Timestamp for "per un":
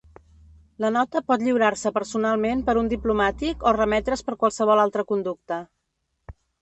2.69-2.89